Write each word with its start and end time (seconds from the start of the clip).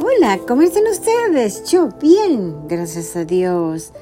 Hola, 0.00 0.38
¿cómo 0.46 0.62
están 0.62 0.84
ustedes? 0.86 1.64
Yo 1.64 1.88
bien, 2.00 2.68
gracias 2.68 3.16
a 3.16 3.24
Dios. 3.24 3.92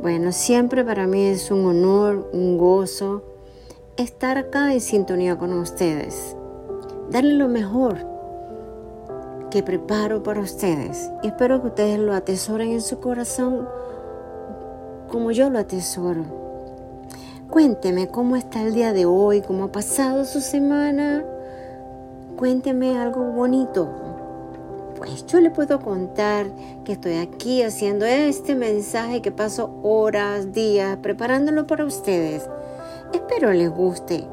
Bueno, 0.00 0.32
siempre 0.32 0.82
para 0.82 1.06
mí 1.06 1.26
es 1.26 1.50
un 1.50 1.66
honor, 1.66 2.30
un 2.32 2.56
gozo 2.56 3.22
estar 3.98 4.38
acá 4.38 4.72
en 4.72 4.80
sintonía 4.80 5.36
con 5.36 5.52
ustedes. 5.52 6.34
Darle 7.10 7.34
lo 7.34 7.48
mejor 7.48 7.98
que 9.50 9.62
preparo 9.62 10.22
para 10.22 10.40
ustedes. 10.40 11.10
Y 11.22 11.26
espero 11.26 11.60
que 11.60 11.68
ustedes 11.68 11.98
lo 11.98 12.14
atesoren 12.14 12.70
en 12.70 12.80
su 12.80 12.98
corazón 13.00 13.68
como 15.10 15.32
yo 15.32 15.50
lo 15.50 15.58
atesoro. 15.58 16.24
Cuénteme 17.50 18.08
cómo 18.08 18.36
está 18.36 18.62
el 18.62 18.72
día 18.72 18.94
de 18.94 19.04
hoy, 19.04 19.42
cómo 19.42 19.64
ha 19.64 19.72
pasado 19.72 20.24
su 20.24 20.40
semana. 20.40 21.22
Cuénteme 22.38 22.98
algo 22.98 23.22
bonito, 23.32 24.11
pues 25.02 25.26
yo 25.26 25.40
le 25.40 25.50
puedo 25.50 25.80
contar 25.80 26.46
que 26.84 26.92
estoy 26.92 27.14
aquí 27.14 27.64
haciendo 27.64 28.06
este 28.06 28.54
mensaje 28.54 29.20
que 29.20 29.32
paso 29.32 29.74
horas, 29.82 30.52
días 30.52 30.96
preparándolo 31.02 31.66
para 31.66 31.84
ustedes. 31.84 32.48
Espero 33.12 33.52
les 33.52 33.68
guste. 33.68 34.24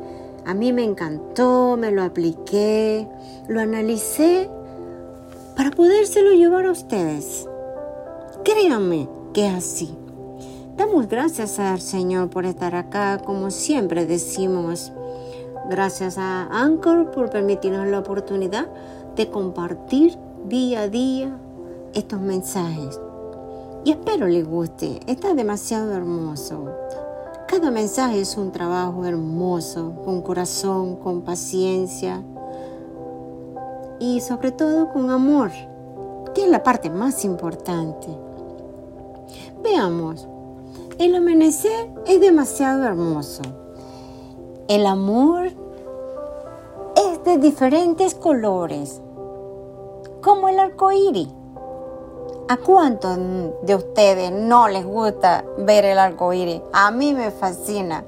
A 0.46 0.54
mí 0.54 0.72
me 0.72 0.84
encantó, 0.84 1.76
me 1.76 1.90
lo 1.90 2.04
apliqué, 2.04 3.08
lo 3.48 3.62
analicé 3.62 4.48
para 5.56 5.72
podérselo 5.72 6.34
llevar 6.34 6.68
a 6.68 6.72
ustedes. 6.72 7.48
Créanme 8.44 9.10
que 9.34 9.48
es 9.48 9.54
así. 9.56 9.98
Damos 10.78 11.10
gracias 11.10 11.58
al 11.58 11.82
Señor 11.82 12.30
por 12.30 12.46
estar 12.46 12.76
acá, 12.76 13.18
como 13.26 13.50
siempre 13.50 14.06
decimos. 14.06 14.92
Gracias 15.68 16.20
a 16.20 16.44
Anchor 16.52 17.10
por 17.10 17.32
permitirnos 17.32 17.88
la 17.88 17.98
oportunidad 17.98 18.68
de 19.16 19.32
compartir 19.32 20.29
día 20.48 20.82
a 20.82 20.88
día 20.88 21.38
estos 21.94 22.20
mensajes. 22.20 23.00
Y 23.84 23.92
espero 23.92 24.28
les 24.28 24.48
guste. 24.48 25.00
Está 25.08 25.34
demasiado 25.34 25.94
hermoso. 25.94 26.70
Cada 27.48 27.72
mensaje 27.72 28.22
es 28.22 28.38
un 28.38 28.52
trabajo 28.52 29.06
hermoso, 29.06 29.94
con 30.06 30.22
corazón, 30.22 30.98
con 30.98 31.22
paciencia 31.22 32.22
y 34.00 34.22
sobre 34.22 34.52
todo 34.52 34.90
con 34.90 35.10
amor, 35.10 35.52
que 36.34 36.44
es 36.44 36.50
la 36.50 36.64
parte 36.64 36.90
más 36.90 37.26
importante. 37.26 38.08
Veamos, 39.64 40.28
el 41.00 41.16
amanecer 41.16 41.90
es 42.06 42.22
demasiado 42.22 42.84
hermoso. 42.84 43.42
El 44.68 44.86
amor 44.86 45.48
es 45.48 47.24
de 47.26 47.38
diferentes 47.40 48.14
colores 48.14 49.02
como 50.22 50.50
el 50.50 50.60
arco 50.60 50.92
iris. 50.92 51.30
¿A 52.48 52.58
cuántos 52.58 53.18
de 53.64 53.76
ustedes 53.76 54.32
no 54.32 54.68
les 54.68 54.84
gusta 54.84 55.46
ver 55.60 55.86
el 55.86 56.00
arco 56.00 56.34
iris? 56.34 56.62
A 56.74 56.92
mí 56.92 57.14
me 57.14 57.32
fascina. 57.32 58.04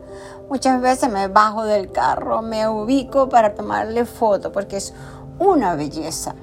Muchas 0.50 0.82
veces 0.82 1.12
me 1.12 1.28
bajo 1.28 1.64
del 1.64 1.92
carro, 1.92 2.42
me 2.42 2.68
ubico 2.68 3.30
para 3.30 3.54
tomarle 3.54 4.06
foto 4.06 4.52
porque 4.52 4.78
es 4.78 4.94
una 5.40 5.76
belleza. 5.76 6.36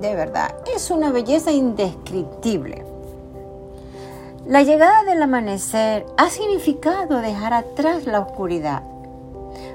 De 0.00 0.14
verdad, 0.14 0.54
es 0.74 0.90
una 0.90 1.10
belleza 1.10 1.52
indescriptible. 1.52 2.84
La 4.46 4.62
llegada 4.62 5.04
del 5.04 5.22
amanecer 5.22 6.04
ha 6.16 6.30
significado 6.30 7.20
dejar 7.20 7.54
atrás 7.54 8.06
la 8.06 8.20
oscuridad 8.20 8.82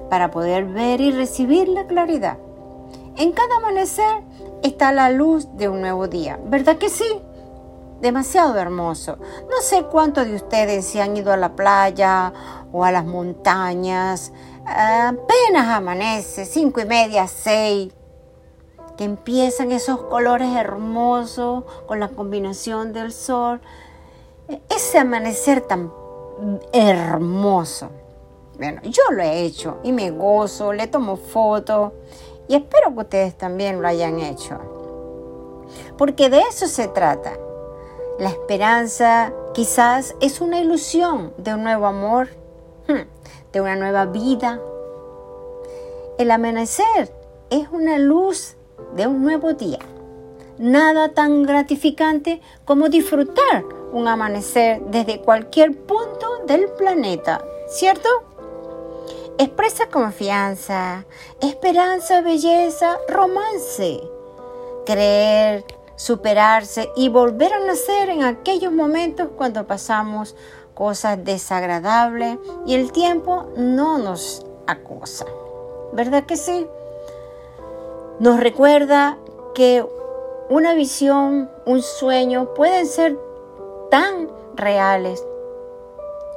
para 0.09 0.29
poder 0.29 0.65
ver 0.65 1.01
y 1.01 1.11
recibir 1.11 1.67
la 1.67 1.87
claridad. 1.87 2.37
En 3.17 3.31
cada 3.31 3.57
amanecer 3.57 4.23
está 4.63 4.91
la 4.91 5.09
luz 5.09 5.47
de 5.57 5.69
un 5.69 5.81
nuevo 5.81 6.07
día. 6.07 6.39
¿Verdad 6.45 6.77
que 6.77 6.89
sí? 6.89 7.21
Demasiado 8.01 8.57
hermoso. 8.57 9.17
No 9.49 9.61
sé 9.61 9.83
cuántos 9.83 10.25
de 10.25 10.35
ustedes 10.35 10.85
se 10.85 11.01
han 11.01 11.15
ido 11.15 11.31
a 11.31 11.37
la 11.37 11.55
playa 11.55 12.33
o 12.71 12.83
a 12.83 12.91
las 12.91 13.05
montañas. 13.05 14.33
Apenas 14.65 15.67
amanece, 15.67 16.45
cinco 16.45 16.81
y 16.81 16.85
media, 16.85 17.27
seis, 17.27 17.93
que 18.97 19.03
empiezan 19.03 19.71
esos 19.71 20.01
colores 20.03 20.55
hermosos 20.55 21.63
con 21.87 21.99
la 21.99 22.09
combinación 22.09 22.93
del 22.93 23.11
sol. 23.11 23.61
Ese 24.69 24.99
amanecer 24.99 25.61
tan 25.61 25.91
hermoso. 26.73 27.89
Bueno, 28.57 28.81
yo 28.83 29.01
lo 29.11 29.23
he 29.23 29.41
hecho 29.41 29.77
y 29.83 29.91
me 29.91 30.11
gozo, 30.11 30.73
le 30.73 30.87
tomo 30.87 31.15
fotos 31.17 31.93
y 32.51 32.55
espero 32.55 32.93
que 32.93 32.99
ustedes 32.99 33.37
también 33.37 33.81
lo 33.81 33.87
hayan 33.87 34.19
hecho. 34.19 34.59
Porque 35.97 36.29
de 36.29 36.41
eso 36.41 36.67
se 36.67 36.89
trata. 36.89 37.31
La 38.19 38.27
esperanza 38.27 39.31
quizás 39.53 40.17
es 40.19 40.41
una 40.41 40.59
ilusión 40.59 41.33
de 41.37 41.53
un 41.53 41.63
nuevo 41.63 41.85
amor, 41.85 42.27
hmm, 42.89 43.07
de 43.53 43.61
una 43.61 43.77
nueva 43.77 44.05
vida. 44.05 44.59
El 46.17 46.29
amanecer 46.29 47.13
es 47.49 47.69
una 47.71 47.97
luz 47.97 48.57
de 48.97 49.07
un 49.07 49.23
nuevo 49.23 49.53
día. 49.53 49.79
Nada 50.57 51.13
tan 51.13 51.43
gratificante 51.43 52.41
como 52.65 52.89
disfrutar 52.89 53.63
un 53.93 54.09
amanecer 54.09 54.81
desde 54.87 55.21
cualquier 55.21 55.77
punto 55.85 56.39
del 56.47 56.67
planeta, 56.77 57.45
¿cierto? 57.69 58.09
Expresa 59.41 59.87
confianza, 59.87 61.03
esperanza, 61.41 62.21
belleza, 62.21 62.99
romance. 63.07 63.99
Creer, 64.85 65.65
superarse 65.95 66.91
y 66.95 67.09
volver 67.09 67.51
a 67.51 67.59
nacer 67.61 68.09
en 68.09 68.21
aquellos 68.21 68.71
momentos 68.71 69.29
cuando 69.35 69.65
pasamos 69.65 70.35
cosas 70.75 71.25
desagradables 71.25 72.37
y 72.67 72.75
el 72.75 72.91
tiempo 72.91 73.47
no 73.57 73.97
nos 73.97 74.45
acosa. 74.67 75.25
¿Verdad 75.91 76.27
que 76.27 76.37
sí? 76.37 76.67
Nos 78.19 78.39
recuerda 78.39 79.17
que 79.55 79.83
una 80.49 80.75
visión, 80.75 81.49
un 81.65 81.81
sueño 81.81 82.53
pueden 82.53 82.85
ser 82.85 83.17
tan 83.89 84.29
reales. 84.53 85.25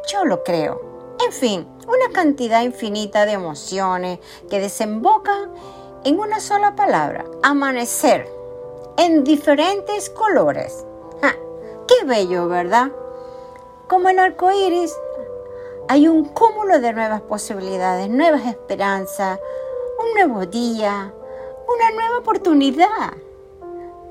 Yo 0.08 0.24
lo 0.24 0.42
creo. 0.42 0.83
En 1.20 1.32
fin, 1.32 1.68
una 1.86 2.12
cantidad 2.12 2.62
infinita 2.62 3.26
de 3.26 3.32
emociones 3.32 4.18
que 4.48 4.60
desembocan 4.60 5.52
en 6.04 6.18
una 6.18 6.40
sola 6.40 6.74
palabra, 6.74 7.24
amanecer, 7.42 8.28
en 8.96 9.24
diferentes 9.24 10.10
colores. 10.10 10.84
¡Qué 11.86 12.06
bello, 12.06 12.48
verdad! 12.48 12.90
Como 13.88 14.08
el 14.08 14.18
arco 14.18 14.50
iris, 14.50 14.96
hay 15.88 16.08
un 16.08 16.24
cúmulo 16.24 16.80
de 16.80 16.94
nuevas 16.94 17.20
posibilidades, 17.20 18.08
nuevas 18.08 18.46
esperanzas, 18.46 19.38
un 20.02 20.14
nuevo 20.14 20.46
día, 20.46 21.12
una 21.68 21.90
nueva 21.90 22.18
oportunidad. 22.18 23.12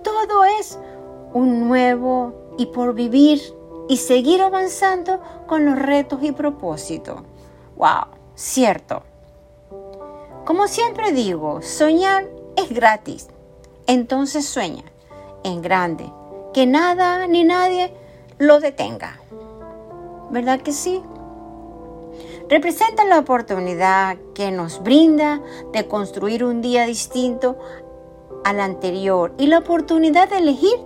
Todo 0.04 0.46
es 0.60 0.78
un 1.34 1.68
nuevo 1.68 2.34
y 2.58 2.68
por 2.68 2.94
vivir 2.94 3.42
y 3.90 3.98
seguir 3.98 4.42
avanzando 4.42 5.20
con 5.48 5.66
los 5.66 5.78
retos 5.78 6.20
y 6.24 6.32
propósitos. 6.32 7.22
¡Wow! 7.76 8.08
Cierto. 8.36 9.04
Como 10.46 10.68
siempre 10.68 11.12
digo, 11.12 11.62
soñar 11.62 12.26
es 12.56 12.70
gratis. 12.70 13.28
Entonces 13.88 14.46
sueña 14.46 14.84
en 15.44 15.62
grande, 15.62 16.12
que 16.54 16.66
nada 16.66 17.28
ni 17.28 17.44
nadie 17.44 17.94
lo 18.38 18.60
detenga. 18.60 19.20
¿Verdad 20.30 20.62
que 20.62 20.72
sí? 20.72 21.02
Representa 22.50 23.06
la 23.06 23.20
oportunidad 23.20 24.18
que 24.34 24.52
nos 24.52 24.82
brinda 24.84 25.42
de 25.72 25.88
construir 25.88 26.44
un 26.44 26.62
día 26.62 26.86
distinto 26.86 27.58
al 28.44 28.60
anterior 28.60 29.34
y 29.38 29.48
la 29.48 29.60
oportunidad 29.60 30.30
de 30.30 30.38
elegir 30.38 30.80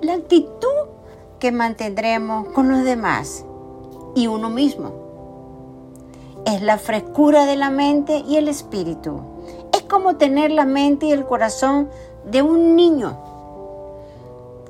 la 0.00 0.14
actitud 0.14 0.67
que 1.38 1.52
mantendremos 1.52 2.48
con 2.48 2.68
los 2.68 2.84
demás 2.84 3.44
y 4.14 4.26
uno 4.26 4.50
mismo. 4.50 4.92
Es 6.44 6.62
la 6.62 6.78
frescura 6.78 7.44
de 7.44 7.56
la 7.56 7.70
mente 7.70 8.24
y 8.26 8.36
el 8.36 8.48
espíritu. 8.48 9.20
Es 9.72 9.82
como 9.82 10.16
tener 10.16 10.50
la 10.50 10.64
mente 10.64 11.06
y 11.06 11.12
el 11.12 11.26
corazón 11.26 11.90
de 12.24 12.42
un 12.42 12.76
niño. 12.76 13.16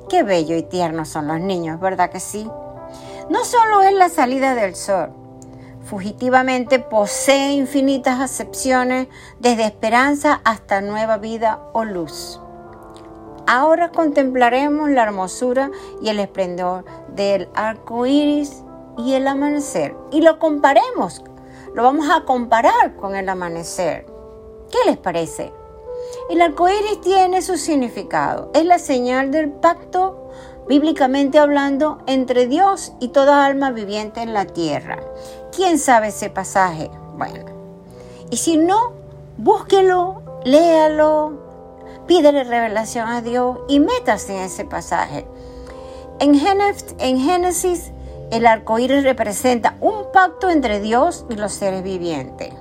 Qué 0.09 0.23
bello 0.23 0.55
y 0.55 0.63
tierno 0.63 1.05
son 1.05 1.27
los 1.27 1.39
niños, 1.39 1.79
¿verdad 1.79 2.09
que 2.09 2.19
sí? 2.19 2.49
No 3.29 3.45
solo 3.45 3.81
es 3.81 3.93
la 3.93 4.09
salida 4.09 4.55
del 4.55 4.75
sol, 4.75 5.11
fugitivamente 5.85 6.79
posee 6.79 7.53
infinitas 7.53 8.19
acepciones 8.19 9.07
desde 9.39 9.65
esperanza 9.65 10.41
hasta 10.43 10.81
nueva 10.81 11.17
vida 11.17 11.59
o 11.73 11.83
luz. 11.83 12.39
Ahora 13.51 13.89
contemplaremos 13.89 14.91
la 14.91 15.01
hermosura 15.01 15.71
y 16.03 16.09
el 16.09 16.19
esplendor 16.19 16.85
del 17.15 17.49
arco 17.55 18.05
iris 18.05 18.61
y 18.95 19.13
el 19.13 19.25
amanecer. 19.27 19.95
Y 20.11 20.21
lo 20.21 20.37
comparemos, 20.37 21.23
lo 21.73 21.81
vamos 21.81 22.11
a 22.11 22.25
comparar 22.25 22.95
con 22.97 23.15
el 23.15 23.27
amanecer. 23.27 24.05
¿Qué 24.69 24.77
les 24.85 24.97
parece? 24.97 25.51
El 26.29 26.43
arco 26.43 26.69
iris 26.69 27.01
tiene 27.01 27.41
su 27.41 27.57
significado. 27.57 28.51
Es 28.53 28.65
la 28.65 28.77
señal 28.77 29.31
del 29.31 29.49
pacto, 29.49 30.29
bíblicamente 30.67 31.39
hablando, 31.39 31.97
entre 32.05 32.45
Dios 32.45 32.91
y 32.99 33.07
toda 33.07 33.47
alma 33.47 33.71
viviente 33.71 34.21
en 34.21 34.31
la 34.31 34.45
tierra. 34.45 34.99
¿Quién 35.55 35.79
sabe 35.79 36.09
ese 36.09 36.29
pasaje? 36.29 36.91
Bueno, 37.17 37.45
y 38.29 38.37
si 38.37 38.57
no, 38.57 38.93
búsquelo, 39.39 40.21
léalo, 40.45 41.48
pídele 42.09 42.43
revelación 42.43 43.07
a 43.07 43.21
Dios 43.21 43.59
y 43.67 43.79
métase 43.79 44.35
en 44.35 44.41
ese 44.41 44.65
pasaje. 44.65 45.27
En 46.19 46.33
Génesis, 47.19 47.91
el 48.31 48.47
arco 48.47 48.79
iris 48.79 49.03
representa 49.03 49.77
un 49.79 50.11
pacto 50.11 50.49
entre 50.49 50.79
Dios 50.79 51.27
y 51.29 51.35
los 51.35 51.53
seres 51.53 51.83
vivientes. 51.83 52.51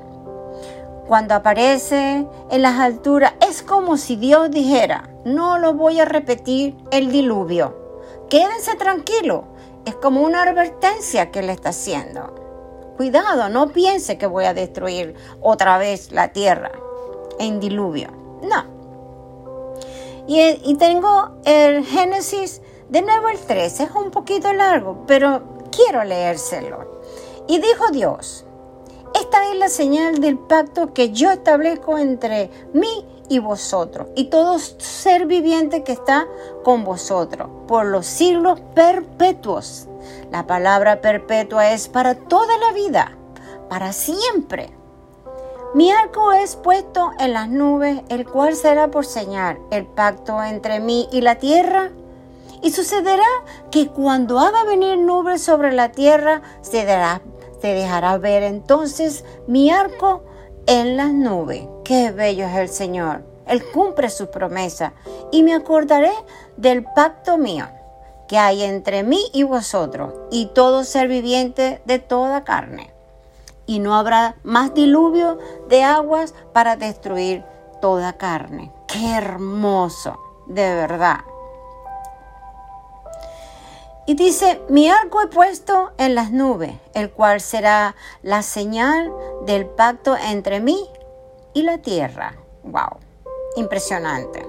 Cuando 1.06 1.34
aparece 1.34 2.26
en 2.50 2.62
las 2.62 2.78
alturas, 2.78 3.32
es 3.48 3.62
como 3.62 3.96
si 3.96 4.16
Dios 4.16 4.50
dijera: 4.50 5.08
No 5.24 5.56
lo 5.56 5.72
voy 5.72 5.98
a 5.98 6.04
repetir 6.04 6.76
el 6.90 7.10
diluvio. 7.10 7.74
Quédense 8.28 8.74
tranquilos. 8.74 9.44
Es 9.86 9.94
como 9.94 10.20
una 10.20 10.42
advertencia 10.42 11.30
que 11.30 11.40
le 11.40 11.52
está 11.52 11.70
haciendo. 11.70 12.34
Cuidado, 12.98 13.48
no 13.48 13.68
piense 13.68 14.18
que 14.18 14.26
voy 14.26 14.44
a 14.44 14.52
destruir 14.52 15.14
otra 15.40 15.78
vez 15.78 16.12
la 16.12 16.34
tierra 16.34 16.72
en 17.38 17.60
diluvio. 17.60 18.08
No. 18.42 18.77
Y, 20.28 20.40
y 20.64 20.76
tengo 20.76 21.30
el 21.44 21.84
Génesis 21.84 22.62
de 22.88 23.02
nuevo 23.02 23.28
el 23.28 23.38
13 23.38 23.82
es 23.82 23.90
un 23.90 24.10
poquito 24.10 24.52
largo, 24.52 25.04
pero 25.06 25.42
quiero 25.70 26.04
leérselo. 26.04 27.02
Y 27.46 27.58
dijo 27.58 27.90
Dios, 27.92 28.46
esta 29.14 29.50
es 29.50 29.58
la 29.58 29.68
señal 29.68 30.20
del 30.20 30.38
pacto 30.38 30.92
que 30.94 31.10
yo 31.10 31.30
establezco 31.30 31.98
entre 31.98 32.50
mí 32.72 33.04
y 33.28 33.40
vosotros 33.40 34.08
y 34.16 34.24
todo 34.24 34.58
ser 34.58 35.26
viviente 35.26 35.82
que 35.82 35.92
está 35.92 36.26
con 36.64 36.84
vosotros 36.84 37.48
por 37.66 37.86
los 37.86 38.06
siglos 38.06 38.60
perpetuos. 38.74 39.86
La 40.30 40.46
palabra 40.46 41.00
perpetua 41.00 41.72
es 41.72 41.88
para 41.88 42.14
toda 42.14 42.56
la 42.58 42.72
vida, 42.72 43.18
para 43.68 43.92
siempre. 43.92 44.70
Mi 45.74 45.92
arco 45.92 46.32
es 46.32 46.56
puesto 46.56 47.10
en 47.18 47.34
las 47.34 47.48
nubes, 47.48 48.00
el 48.08 48.26
cual 48.26 48.56
será 48.56 48.90
por 48.90 49.04
señal 49.04 49.58
el 49.70 49.84
pacto 49.84 50.42
entre 50.42 50.80
mí 50.80 51.08
y 51.12 51.20
la 51.20 51.34
tierra 51.34 51.90
y 52.62 52.70
sucederá 52.70 53.26
que 53.70 53.88
cuando 53.88 54.38
haga 54.38 54.64
venir 54.64 54.98
nubes 54.98 55.42
sobre 55.42 55.72
la 55.72 55.92
tierra, 55.92 56.40
se, 56.62 56.86
se 57.60 57.68
dejará 57.68 58.16
ver 58.16 58.42
entonces 58.44 59.24
mi 59.46 59.70
arco 59.70 60.22
en 60.66 60.96
las 60.96 61.12
nubes. 61.12 61.68
Qué 61.84 62.12
bello 62.12 62.46
es 62.46 62.56
el 62.56 62.68
Señor. 62.70 63.22
Él 63.46 63.62
cumple 63.72 64.08
su 64.08 64.30
promesa 64.30 64.94
y 65.30 65.42
me 65.42 65.54
acordaré 65.54 66.12
del 66.56 66.84
pacto 66.84 67.36
mío 67.36 67.66
que 68.26 68.38
hay 68.38 68.62
entre 68.62 69.02
mí 69.02 69.22
y 69.32 69.42
vosotros 69.42 70.14
y 70.30 70.46
todo 70.46 70.84
ser 70.84 71.08
viviente 71.08 71.82
de 71.84 71.98
toda 71.98 72.44
carne. 72.44 72.97
Y 73.68 73.78
no 73.78 73.94
habrá 73.94 74.34
más 74.42 74.74
diluvio 74.74 75.38
de 75.68 75.84
aguas 75.84 76.34
para 76.52 76.74
destruir 76.74 77.44
toda 77.80 78.14
carne. 78.14 78.72
Qué 78.88 79.14
hermoso, 79.14 80.18
de 80.48 80.74
verdad. 80.74 81.18
Y 84.06 84.14
dice, 84.14 84.62
mi 84.70 84.88
arco 84.88 85.20
he 85.20 85.26
puesto 85.26 85.92
en 85.98 86.14
las 86.14 86.32
nubes, 86.32 86.72
el 86.94 87.10
cual 87.10 87.42
será 87.42 87.94
la 88.22 88.42
señal 88.42 89.12
del 89.44 89.66
pacto 89.66 90.16
entre 90.16 90.60
mí 90.60 90.88
y 91.52 91.60
la 91.60 91.76
tierra. 91.76 92.34
¡Wow! 92.64 93.00
Impresionante. 93.56 94.46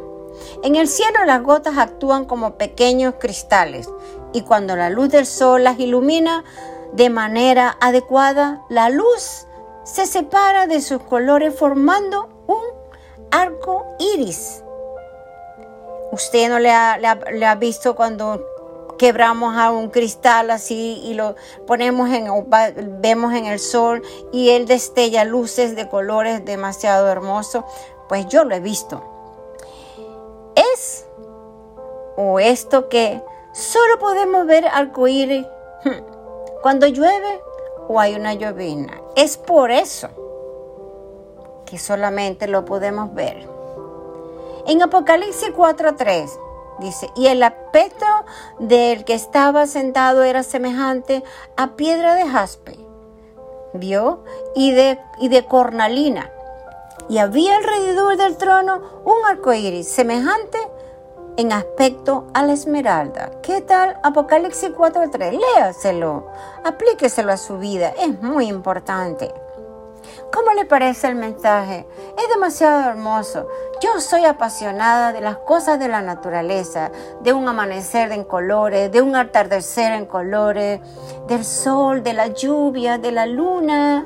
En 0.64 0.78
el 0.78 0.88
cielo 0.88 1.26
las 1.26 1.44
gotas 1.44 1.78
actúan 1.78 2.24
como 2.24 2.56
pequeños 2.56 3.16
cristales 3.20 3.90
y 4.32 4.44
cuando 4.44 4.78
la 4.78 4.90
luz 4.90 5.10
del 5.10 5.26
sol 5.26 5.66
las 5.66 5.78
ilumina 5.78 6.46
de 6.94 7.10
manera 7.10 7.78
adecuada, 7.80 8.64
la 8.70 8.90
luz 8.90 9.48
se 9.84 10.06
separa 10.06 10.68
de 10.68 10.82
sus 10.82 11.02
colores 11.04 11.58
formando 11.58 12.30
un 12.48 12.64
arco 13.32 13.86
iris. 14.00 14.64
Usted 16.12 16.50
no 16.50 16.60
le 16.60 16.72
ha, 16.72 17.56
visto 17.56 17.96
cuando 17.96 18.44
quebramos 18.98 19.56
a 19.56 19.72
un 19.72 19.90
cristal 19.90 20.52
así 20.52 21.02
y 21.04 21.14
lo 21.14 21.36
ponemos 21.68 22.10
en, 22.10 22.28
vemos 23.02 23.34
en 23.34 23.46
el 23.46 23.60
sol 23.60 24.02
y 24.32 24.50
él 24.50 24.66
destella 24.66 25.24
luces 25.24 25.76
de 25.76 25.88
colores 25.88 26.44
demasiado 26.44 27.08
hermosos, 27.08 27.64
pues 28.08 28.28
yo 28.28 28.44
lo 28.44 28.56
he 28.56 28.60
visto. 28.60 29.04
Es 30.56 31.06
o 32.18 32.40
esto 32.40 32.90
que 32.90 33.24
solo 33.54 33.98
podemos 34.00 34.46
ver 34.46 34.68
arcoíris 34.68 35.46
hmm, 35.86 36.09
cuando 36.62 36.88
llueve 36.88 37.42
o 37.88 38.00
hay 38.00 38.16
una 38.16 38.34
llovina. 38.34 39.02
Es 39.16 39.38
por 39.38 39.72
eso 39.72 40.10
que 41.66 41.78
solamente 41.78 42.48
lo 42.48 42.66
podemos 42.66 43.14
ver. 43.14 43.48
En 44.68 44.82
Apocalipsis 44.82 45.52
4:3 45.52 46.30
dice, 46.80 47.10
y 47.16 47.28
el 47.28 47.44
aspecto 47.44 48.06
del 48.60 49.06
que 49.06 49.14
estaba 49.14 49.68
sentado 49.68 50.24
era 50.24 50.44
semejante 50.44 51.24
a 51.58 51.76
piedra 51.76 52.16
de 52.16 52.28
jaspe, 52.28 52.78
¿vio? 53.74 54.24
Y 54.56 54.72
de, 54.72 55.00
y 55.20 55.30
de 55.30 55.46
cornalina. 55.46 56.32
Y 57.10 57.18
había 57.18 57.58
alrededor 57.58 58.18
del 58.18 58.38
trono 58.38 58.82
un 59.04 59.26
arco 59.28 59.54
iris 59.54 59.88
semejante 59.88 60.60
en 61.40 61.54
aspecto 61.54 62.28
a 62.34 62.44
la 62.44 62.52
esmeralda. 62.52 63.32
¿Qué 63.42 63.62
tal? 63.62 63.98
Apocalipsis 64.04 64.72
4.3. 64.72 65.40
Léaselo, 65.40 66.28
aplíqueselo 66.66 67.32
a 67.32 67.38
su 67.38 67.58
vida, 67.58 67.94
es 67.98 68.22
muy 68.22 68.48
importante. 68.48 69.34
¿Cómo 70.34 70.52
le 70.52 70.66
parece 70.66 71.08
el 71.08 71.16
mensaje? 71.16 71.88
Es 72.18 72.28
demasiado 72.28 72.90
hermoso. 72.90 73.48
Yo 73.80 74.02
soy 74.02 74.26
apasionada 74.26 75.14
de 75.14 75.22
las 75.22 75.38
cosas 75.38 75.80
de 75.80 75.88
la 75.88 76.02
naturaleza, 76.02 76.92
de 77.22 77.32
un 77.32 77.48
amanecer 77.48 78.12
en 78.12 78.26
colores, 78.26 78.92
de 78.92 79.02
un 79.02 79.16
atardecer 79.16 79.94
en 79.94 80.08
colores, 80.08 80.82
del 81.30 81.46
sol, 81.46 82.04
de 82.04 82.16
la 82.16 82.28
lluvia, 82.28 82.98
de 82.98 83.14
la 83.14 83.26
luna, 83.26 84.06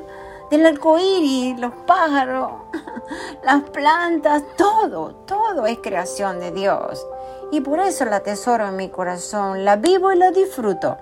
del 0.52 0.66
arco 0.66 0.98
iris, 0.98 1.58
los 1.58 1.72
pájaros, 1.84 2.52
las 3.42 3.62
plantas, 3.70 4.44
todo, 4.56 5.16
todo 5.26 5.66
es 5.66 5.78
creación 5.82 6.38
de 6.38 6.52
Dios. 6.52 7.04
Y 7.50 7.60
por 7.60 7.80
eso 7.80 8.04
la 8.04 8.20
tesoro 8.20 8.66
en 8.66 8.76
mi 8.76 8.88
corazón, 8.88 9.64
la 9.64 9.76
vivo 9.76 10.12
y 10.12 10.16
la 10.16 10.30
disfruto. 10.30 10.96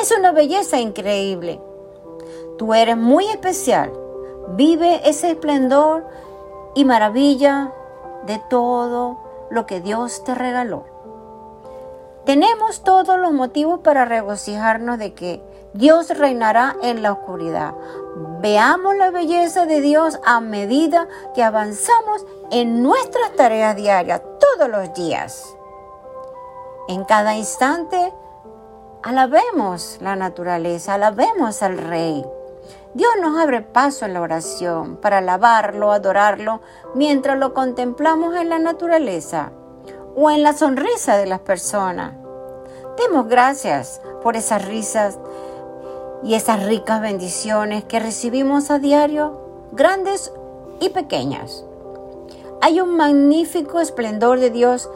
Es 0.00 0.12
una 0.16 0.32
belleza 0.32 0.78
increíble. 0.78 1.60
Tú 2.58 2.74
eres 2.74 2.96
muy 2.96 3.26
especial. 3.28 3.92
Vive 4.50 5.08
ese 5.08 5.30
esplendor 5.30 6.06
y 6.74 6.84
maravilla 6.84 7.72
de 8.26 8.40
todo 8.50 9.18
lo 9.50 9.66
que 9.66 9.80
Dios 9.80 10.24
te 10.24 10.34
regaló. 10.34 10.84
Tenemos 12.24 12.82
todos 12.82 13.18
los 13.18 13.32
motivos 13.32 13.80
para 13.80 14.04
regocijarnos 14.04 14.98
de 14.98 15.14
que 15.14 15.40
Dios 15.74 16.10
reinará 16.16 16.76
en 16.82 17.02
la 17.02 17.12
oscuridad. 17.12 17.74
Veamos 18.40 18.96
la 18.96 19.10
belleza 19.10 19.66
de 19.66 19.82
Dios 19.82 20.18
a 20.24 20.40
medida 20.40 21.06
que 21.34 21.42
avanzamos 21.42 22.24
en 22.50 22.82
nuestras 22.82 23.32
tareas 23.36 23.76
diarias, 23.76 24.22
todos 24.40 24.70
los 24.70 24.94
días. 24.94 25.54
En 26.88 27.04
cada 27.04 27.36
instante, 27.36 28.14
alabemos 29.02 29.98
la 30.00 30.16
naturaleza, 30.16 30.94
alabemos 30.94 31.62
al 31.62 31.76
Rey. 31.76 32.24
Dios 32.94 33.12
nos 33.20 33.38
abre 33.38 33.60
paso 33.60 34.06
en 34.06 34.14
la 34.14 34.22
oración 34.22 34.96
para 34.96 35.18
alabarlo, 35.18 35.92
adorarlo, 35.92 36.62
mientras 36.94 37.36
lo 37.36 37.52
contemplamos 37.52 38.34
en 38.36 38.48
la 38.48 38.58
naturaleza 38.58 39.52
o 40.14 40.30
en 40.30 40.42
la 40.42 40.54
sonrisa 40.54 41.18
de 41.18 41.26
las 41.26 41.40
personas. 41.40 42.14
Demos 42.96 43.28
gracias 43.28 44.00
por 44.22 44.36
esas 44.36 44.64
risas 44.64 45.18
y 46.26 46.34
esas 46.34 46.64
ricas 46.64 47.00
bendiciones 47.00 47.84
que 47.84 48.00
recibimos 48.00 48.72
a 48.72 48.80
diario, 48.80 49.38
grandes 49.70 50.32
y 50.80 50.88
pequeñas. 50.88 51.64
Hay 52.60 52.80
un 52.80 52.96
magnífico 52.96 53.78
esplendor 53.78 54.40
de 54.40 54.50
Dios 54.50 54.90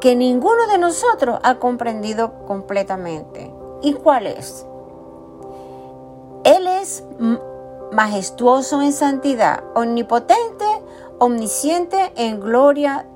que 0.00 0.14
ninguno 0.14 0.68
de 0.68 0.78
nosotros 0.78 1.40
ha 1.42 1.58
comprendido 1.58 2.34
completamente. 2.46 3.52
¿Y 3.82 3.94
cuál 3.94 4.28
es? 4.28 4.64
Él 6.44 6.68
es 6.68 7.02
majestuoso 7.90 8.80
en 8.80 8.92
santidad, 8.92 9.64
omnipotente, 9.74 10.66
omnisciente 11.18 12.12
en 12.14 12.38
gloria, 12.38 13.06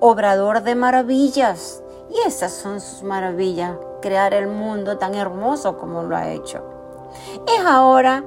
obrador 0.00 0.62
de 0.62 0.74
maravillas. 0.74 1.82
Y 2.10 2.26
esas 2.26 2.52
son 2.52 2.80
sus 2.80 3.02
maravillas, 3.02 3.76
crear 4.00 4.34
el 4.34 4.48
mundo 4.48 4.98
tan 4.98 5.14
hermoso 5.14 5.78
como 5.78 6.02
lo 6.02 6.16
ha 6.16 6.30
hecho. 6.30 6.62
Es 7.46 7.64
ahora, 7.64 8.24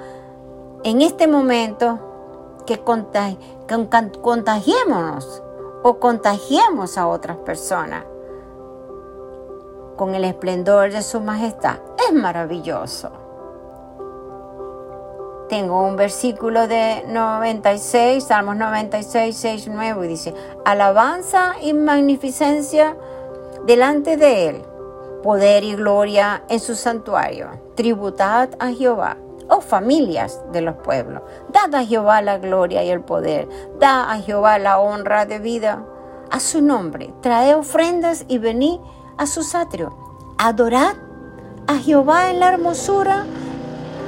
en 0.84 1.02
este 1.02 1.28
momento, 1.28 2.00
que, 2.66 2.80
contagiémonos 4.22 5.44
o 5.84 6.00
contagiemos 6.00 6.98
a 6.98 7.08
otras 7.08 7.38
personas 7.38 8.06
con 9.98 10.16
el 10.16 10.24
esplendor 10.24 10.92
de 10.92 11.02
su 11.04 11.22
majestad. 11.22 11.80
Es 12.08 12.14
maravilloso. 12.14 13.12
Tengo 15.50 15.84
un 15.84 15.98
versículo 15.98 16.68
de 16.68 17.04
96, 17.10 18.24
Salmos 18.24 18.56
96, 18.56 19.36
6, 19.36 19.68
9, 19.70 20.06
y 20.06 20.08
dice, 20.08 20.34
alabanza 20.64 21.56
y 21.62 21.74
magnificencia 21.74 22.96
delante 23.66 24.16
de 24.16 24.48
él, 24.48 24.66
poder 25.22 25.64
y 25.64 25.76
gloria 25.76 26.44
en 26.50 26.60
su 26.60 26.76
santuario. 26.76 27.50
Tributad 27.76 28.50
a 28.60 28.72
Jehová, 28.72 29.18
oh 29.50 29.62
familias 29.62 30.42
de 30.52 30.62
los 30.62 30.76
pueblos, 30.78 31.22
dad 31.50 31.74
a 31.76 31.86
Jehová 31.86 32.22
la 32.22 32.38
gloria 32.38 32.84
y 32.84 32.90
el 32.90 33.02
poder, 33.02 33.48
da 33.80 34.12
a 34.12 34.20
Jehová 34.20 34.60
la 34.60 34.80
honra 34.80 35.26
de 35.26 35.40
vida. 35.40 35.86
A 36.30 36.40
su 36.40 36.62
nombre, 36.62 37.14
trae 37.22 37.56
ofrendas 37.56 38.24
y 38.30 38.38
venid 38.38 38.80
a 39.18 39.26
sus 39.26 39.54
atrios, 39.54 39.94
adorad 40.38 40.96
a 41.68 41.76
Jehová 41.76 42.32
en 42.32 42.40
la 42.40 42.54
hermosura 42.54 43.26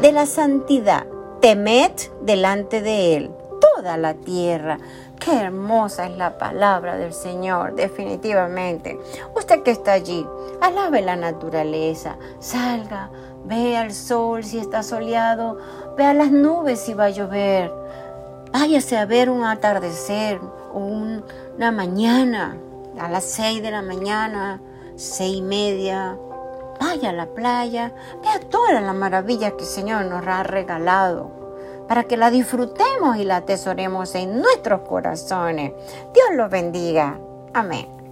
de 0.01 0.11
la 0.11 0.25
santidad. 0.25 1.05
Temed 1.41 1.91
delante 2.21 2.81
de 2.81 3.17
Él 3.17 3.31
toda 3.75 3.97
la 3.97 4.13
tierra. 4.13 4.77
Qué 5.19 5.39
hermosa 5.39 6.07
es 6.07 6.17
la 6.17 6.37
palabra 6.37 6.97
del 6.97 7.13
Señor, 7.13 7.75
definitivamente. 7.75 8.99
Usted 9.35 9.63
que 9.63 9.71
está 9.71 9.93
allí, 9.93 10.25
alabe 10.61 11.01
la 11.01 11.15
naturaleza, 11.15 12.17
salga, 12.39 13.09
vea 13.45 13.83
el 13.83 13.93
sol 13.93 14.43
si 14.43 14.59
está 14.59 14.83
soleado, 14.83 15.57
vea 15.97 16.13
las 16.13 16.31
nubes 16.31 16.81
si 16.81 16.93
va 16.93 17.05
a 17.05 17.09
llover. 17.09 17.71
Váyase 18.51 18.97
a 18.97 19.05
ver 19.05 19.29
un 19.29 19.45
atardecer 19.45 20.39
o 20.73 20.79
una 20.79 21.71
mañana 21.71 22.57
a 22.99 23.09
las 23.09 23.23
seis 23.23 23.61
de 23.61 23.71
la 23.71 23.81
mañana, 23.81 24.61
seis 24.95 25.37
y 25.37 25.41
media, 25.41 26.17
vaya 26.79 27.09
a 27.09 27.13
la 27.13 27.27
playa, 27.27 27.93
vea 28.21 28.39
todas 28.49 28.83
las 28.83 28.95
maravillas 28.95 29.53
que 29.53 29.63
el 29.63 29.69
Señor 29.69 30.05
nos 30.05 30.27
ha 30.27 30.43
regalado 30.43 31.42
para 31.87 32.03
que 32.03 32.17
la 32.17 32.31
disfrutemos 32.31 33.17
y 33.17 33.23
la 33.23 33.37
atesoremos 33.37 34.15
en 34.15 34.41
nuestros 34.41 34.81
corazones. 34.81 35.73
Dios 36.13 36.27
los 36.35 36.49
bendiga. 36.49 37.17
Amén. 37.53 38.02